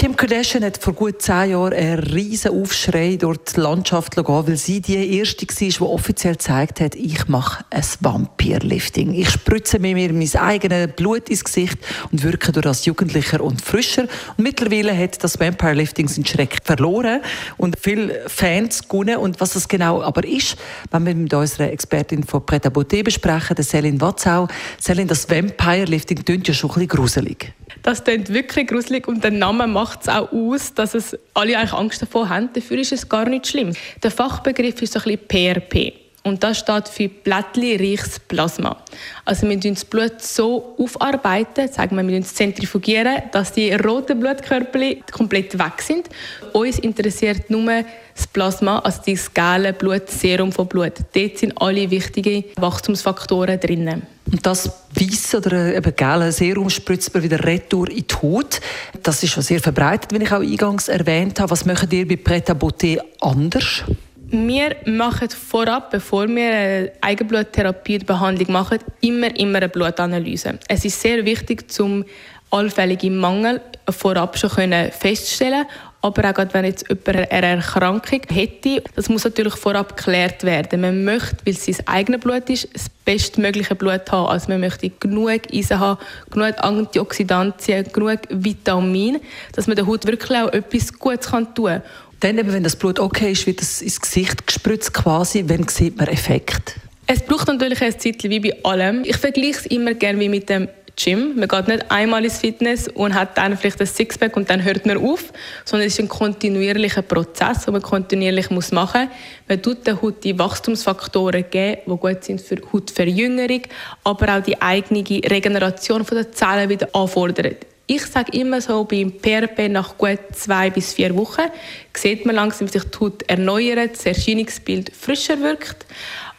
[0.00, 4.56] Kim Kardashian hat vor gut zehn Jahren einen riesen Aufschrei durch die Landschaft gelassen, weil
[4.56, 9.12] sie die erste war, die offiziell gezeigt hat, ich mache ein Vampirlifting.
[9.12, 11.76] Ich spritze mir mein eigenes Blut ins Gesicht
[12.10, 14.04] und wirke durch das jugendlicher und frischer.
[14.38, 17.20] Und mittlerweile hat das Vampirlifting seinen Schreck verloren
[17.58, 19.18] und viele Fans gewonnen.
[19.18, 20.56] Und was das genau aber ist,
[20.92, 24.48] wenn wir mit unserer Expertin von Pret à Beauté besprechen, der Céline Watzau.
[24.80, 27.52] Céline, das Vampirlifting klingt ja schon ein bisschen gruselig.
[27.82, 31.72] Das klingt wirklich gruselig und der Name macht es auch aus, dass es alle eigentlich
[31.72, 32.50] Angst davor haben.
[32.52, 33.74] Dafür ist es gar nicht schlimm.
[34.02, 35.99] Der Fachbegriff ist so ein bisschen PRP.
[36.22, 38.76] Und das steht für plättchenreiches Plasma.
[39.24, 45.58] Also wir das Blut so aufarbeiten, sagen wir, wir zentrifugieren, dass die roten Blutkörper komplett
[45.58, 46.10] weg sind.
[46.52, 50.92] Uns interessiert nur das Plasma, also das gelbe Blutserum vom Blut.
[51.14, 54.02] Dort sind alle wichtigen Wachstumsfaktoren drin.
[54.30, 58.60] Und das weiße oder eben gelbe Serum spritzt man wieder retour in die Haut.
[59.02, 61.50] Das ist schon sehr verbreitet, wie ich auch eingangs erwähnt habe.
[61.50, 63.84] Was macht ihr bei Pret à Beauté anders?
[64.32, 70.58] Wir machen vorab, bevor wir eine Eigenbluttherapie oder Behandlung machen, immer, immer eine Blutanalyse.
[70.68, 72.04] Es ist sehr wichtig, um
[72.52, 74.50] allfällige Mangel vorab schon
[74.92, 75.66] feststellen
[76.02, 80.80] aber auch gerade wenn jetzt jemand eine Erkrankung hätte, das muss natürlich vorab geklärt werden.
[80.80, 84.28] Man möchte, weil es sein eigenes Blut ist, das bestmögliche Blut haben.
[84.28, 89.18] Also man möchte genug Eisen haben, genug Antioxidantien, genug Vitamin,
[89.52, 91.82] dass man der Haut wirklich auch etwas Gutes tun kann.
[92.20, 95.44] Dann, eben, wenn das Blut okay ist, wird es ins Gesicht gespritzt quasi.
[95.46, 96.76] Wann sieht man Effekt?
[97.06, 99.02] Es braucht natürlich ein Zeit wie bei allem.
[99.04, 100.68] Ich vergleiche es immer gerne wie mit dem
[101.02, 101.36] Gym.
[101.36, 104.84] Man geht nicht einmal ins Fitness und hat dann vielleicht ein Sixpack und dann hört
[104.84, 105.32] man auf,
[105.64, 109.16] sondern es ist ein kontinuierlicher Prozess, den man kontinuierlich muss machen muss.
[109.48, 113.62] Man tut der Haut die Wachstumsfaktoren geben, die gut sind für Hautverjüngerung,
[114.04, 117.56] aber auch die eigene Regeneration der Zellen wieder anfordern.
[117.92, 121.50] Ich sage immer so, beim PRP nach gut zwei bis vier Wochen
[121.92, 125.86] sieht man langsam, wie sich die Haut erneuert, das Erscheinungsbild frischer wirkt.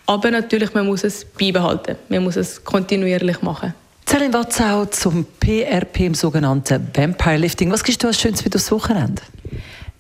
[0.06, 1.98] Aber natürlich, man muss es beibehalten.
[2.08, 3.74] Man muss es kontinuierlich machen.
[4.08, 7.70] Celine Watzau zum PRP im sogenannten Vampire Lifting.
[7.70, 9.22] Was gibst du als Schönes für das Wochenende?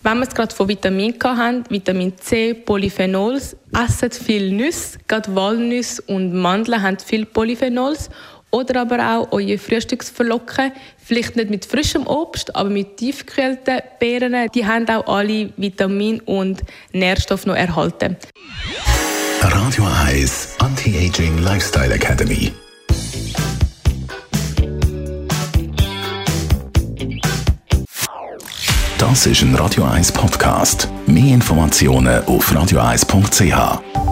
[0.04, 6.02] Wenn wir es gerade von Vitamin haben, Vitamin C, Polyphenols, essen viel Nüsse, gerade Walnüsse
[6.04, 8.10] und Mandeln haben viel Polyphenols.
[8.52, 14.36] Oder aber auch eure Frühstücksverlocken, vielleicht nicht mit frischem Obst, aber mit tiefgekühlten Beeren.
[14.54, 18.18] Die haben auch alle Vitamin und Nährstoffe noch erhalten.
[19.42, 22.52] Radio Eyes Anti-Aging Lifestyle Academy.
[28.98, 30.88] Das ist ein Radio 1 Podcast.
[31.08, 34.11] Mehr Informationen auf radio1.ch.